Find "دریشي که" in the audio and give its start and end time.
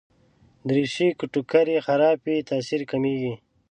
0.67-1.25